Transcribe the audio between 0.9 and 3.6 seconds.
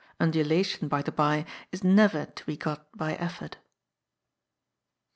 the bye, is never to be got by effort.